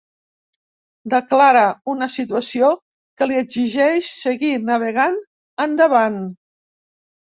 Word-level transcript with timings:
Declara 1.13 1.65
una 1.93 2.09
situació 2.15 2.73
que 3.23 3.29
li 3.31 3.39
exigeix 3.45 4.13
seguir 4.25 4.53
navegant, 4.75 5.25
endavant. 5.71 6.23